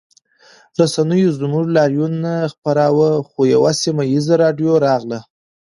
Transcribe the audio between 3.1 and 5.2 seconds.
خو یوه سیمه ییزه راډیو راغله